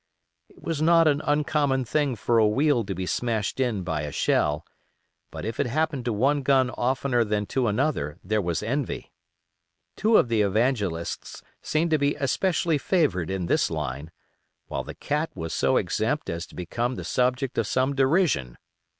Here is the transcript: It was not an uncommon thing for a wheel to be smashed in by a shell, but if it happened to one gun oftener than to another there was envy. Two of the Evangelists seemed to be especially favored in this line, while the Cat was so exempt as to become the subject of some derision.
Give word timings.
It 0.49 0.63
was 0.63 0.81
not 0.81 1.07
an 1.07 1.21
uncommon 1.25 1.85
thing 1.85 2.15
for 2.15 2.39
a 2.39 2.47
wheel 2.47 2.83
to 2.85 2.95
be 2.95 3.05
smashed 3.05 3.59
in 3.59 3.83
by 3.83 4.01
a 4.01 4.11
shell, 4.11 4.65
but 5.29 5.45
if 5.45 5.59
it 5.59 5.67
happened 5.67 6.05
to 6.05 6.11
one 6.11 6.41
gun 6.41 6.71
oftener 6.71 7.23
than 7.23 7.45
to 7.53 7.67
another 7.67 8.17
there 8.23 8.41
was 8.41 8.63
envy. 8.63 9.11
Two 9.95 10.17
of 10.17 10.27
the 10.27 10.41
Evangelists 10.41 11.43
seemed 11.61 11.91
to 11.91 11.99
be 11.99 12.15
especially 12.15 12.79
favored 12.79 13.29
in 13.29 13.45
this 13.45 13.69
line, 13.69 14.09
while 14.65 14.83
the 14.83 14.95
Cat 14.95 15.29
was 15.35 15.53
so 15.53 15.77
exempt 15.77 16.31
as 16.31 16.47
to 16.47 16.55
become 16.55 16.95
the 16.95 17.03
subject 17.05 17.55
of 17.59 17.67
some 17.67 17.93
derision. 17.93 18.57